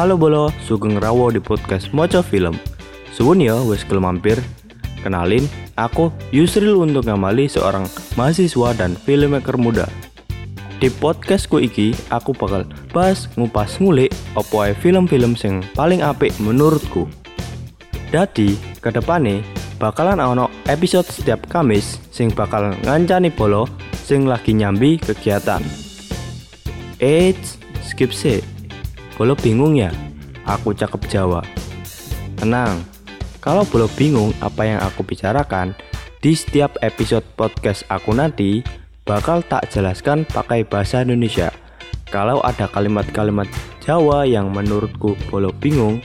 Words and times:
Halo 0.00 0.16
Bolo, 0.16 0.48
Sugeng 0.64 0.96
Rawo 0.96 1.28
di 1.28 1.44
podcast 1.44 1.92
Moco 1.92 2.24
Film. 2.24 2.56
Suwun 3.12 3.44
ya 3.44 3.60
wis 3.60 3.84
gelem 3.84 4.08
mampir. 4.08 4.40
Kenalin, 5.04 5.44
aku 5.76 6.08
Yusril 6.32 6.72
untuk 6.80 7.04
ngamali 7.04 7.52
seorang 7.52 7.84
mahasiswa 8.16 8.72
dan 8.80 8.96
filmmaker 8.96 9.60
muda. 9.60 9.84
Di 10.80 10.88
podcastku 10.88 11.60
iki, 11.60 11.92
aku 12.08 12.32
bakal 12.32 12.64
bahas 12.96 13.28
ngupas 13.36 13.76
ngulik 13.76 14.08
opo 14.40 14.64
film-film 14.72 15.36
sing 15.36 15.60
paling 15.76 16.00
apik 16.00 16.32
menurutku. 16.40 17.04
Dadi, 18.08 18.56
kedepane 18.80 19.44
bakalan 19.76 20.16
ono 20.16 20.48
episode 20.64 21.12
setiap 21.12 21.44
Kamis 21.52 22.00
sing 22.08 22.32
bakal 22.32 22.72
ngancani 22.88 23.28
Bolo 23.28 23.68
sing 23.92 24.24
lagi 24.24 24.56
nyambi 24.56 24.96
kegiatan. 24.96 25.60
Eits, 26.96 27.60
skip 27.84 28.16
sih. 28.16 28.59
Bolo 29.20 29.36
bingung 29.36 29.76
ya? 29.76 29.92
Aku 30.48 30.72
cakep 30.72 31.04
Jawa. 31.12 31.44
Tenang, 32.40 32.80
kalau 33.44 33.68
Bolo 33.68 33.84
bingung 33.92 34.32
apa 34.40 34.64
yang 34.64 34.80
aku 34.80 35.04
bicarakan, 35.04 35.76
di 36.24 36.32
setiap 36.32 36.80
episode 36.80 37.28
podcast 37.36 37.84
aku 37.92 38.16
nanti 38.16 38.64
bakal 39.04 39.44
tak 39.44 39.68
jelaskan 39.68 40.24
pakai 40.24 40.64
bahasa 40.64 41.04
Indonesia. 41.04 41.52
Kalau 42.08 42.40
ada 42.40 42.64
kalimat-kalimat 42.64 43.44
Jawa 43.84 44.24
yang 44.24 44.56
menurutku 44.56 45.12
Bolo 45.28 45.52
bingung, 45.52 46.00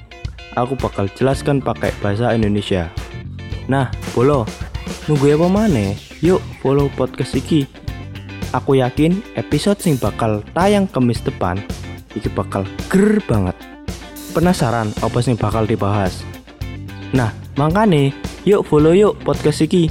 aku 0.60 0.76
bakal 0.76 1.08
jelaskan 1.16 1.64
pakai 1.64 1.96
bahasa 2.04 2.36
Indonesia. 2.36 2.92
Nah, 3.72 3.96
Bolo, 4.12 4.44
nunggu 5.08 5.40
apa 5.40 5.48
mana? 5.48 5.96
Yuk 6.20 6.44
follow 6.60 6.92
podcast 6.92 7.32
iki 7.32 7.64
Aku 8.52 8.76
yakin 8.76 9.24
episode 9.40 9.80
sing 9.80 9.96
bakal 9.96 10.44
tayang 10.52 10.84
kemis 10.84 11.24
depan 11.24 11.64
iki 12.16 12.32
bakal 12.32 12.64
ger 12.90 13.22
banget. 13.28 13.54
Penasaran 14.34 14.92
apa 15.00 15.20
sing 15.24 15.36
bakal 15.36 15.64
dibahas? 15.70 16.24
Nah, 17.16 17.32
makane 17.56 18.12
yuk 18.44 18.68
follow 18.68 18.92
yuk 18.92 19.16
podcast 19.24 19.64
iki. 19.64 19.88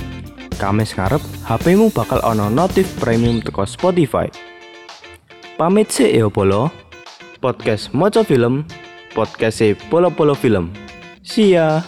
Kamis 0.61 0.93
ngarep 0.95 1.21
HP-mu 1.45 1.93
bakal 1.93 2.21
ono 2.25 2.49
notif 2.49 2.89
premium 2.99 3.41
teko 3.41 3.69
Spotify. 3.69 4.29
Pamit 5.55 5.93
sih 5.93 6.11
ya 6.11 6.27
Polo. 6.27 6.71
Podcast 7.39 7.93
Moco 7.93 8.25
Film, 8.25 8.65
podcast 9.13 9.61
Polo 9.93 10.09
Polo 10.09 10.33
Film. 10.33 10.73
See 11.21 11.53
ya. 11.53 11.85